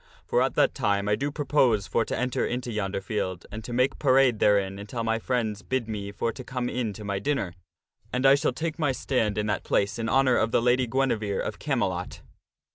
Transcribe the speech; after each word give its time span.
For 0.25 0.41
at 0.41 0.55
that 0.55 0.73
time 0.73 1.07
I 1.07 1.15
do 1.15 1.29
propose 1.29 1.85
for 1.85 2.03
to 2.05 2.17
enter 2.17 2.43
into 2.43 2.71
yonder 2.71 3.01
field, 3.01 3.45
and 3.51 3.63
to 3.63 3.71
make 3.71 3.99
parade 3.99 4.39
therein 4.39 4.79
until 4.79 5.03
my 5.03 5.19
friends 5.19 5.61
bid 5.61 5.87
me 5.87 6.11
for 6.11 6.31
to 6.31 6.43
come 6.43 6.69
in 6.69 6.91
to 6.93 7.03
my 7.03 7.19
dinner; 7.19 7.53
and 8.11 8.25
I 8.25 8.33
shall 8.33 8.49
take 8.51 8.79
my 8.79 8.93
stand 8.93 9.37
in 9.37 9.45
that 9.45 9.63
place 9.63 9.99
in 9.99 10.09
honor 10.09 10.37
of 10.37 10.49
the 10.49 10.59
Lady 10.59 10.87
Guinevere 10.87 11.43
of 11.43 11.59
Camelot." 11.59 12.23